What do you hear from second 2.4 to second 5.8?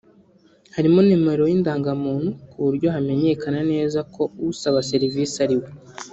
ku buryo hamenyekana neza ko usaba serivise ari we